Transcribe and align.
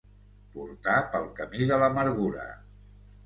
Portar 0.55 0.95
pel 1.17 1.27
camí 1.41 1.67
de 1.73 1.79
l'amargura. 1.83 2.47